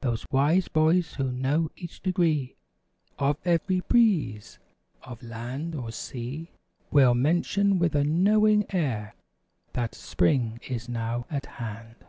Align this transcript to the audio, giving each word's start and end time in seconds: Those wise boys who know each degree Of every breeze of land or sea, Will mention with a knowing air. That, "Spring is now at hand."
Those 0.00 0.26
wise 0.32 0.66
boys 0.66 1.14
who 1.14 1.30
know 1.30 1.70
each 1.76 2.00
degree 2.02 2.56
Of 3.20 3.36
every 3.44 3.78
breeze 3.78 4.58
of 5.04 5.22
land 5.22 5.76
or 5.76 5.92
sea, 5.92 6.50
Will 6.90 7.14
mention 7.14 7.78
with 7.78 7.94
a 7.94 8.02
knowing 8.02 8.66
air. 8.74 9.14
That, 9.74 9.94
"Spring 9.94 10.58
is 10.68 10.88
now 10.88 11.24
at 11.30 11.46
hand." 11.62 12.04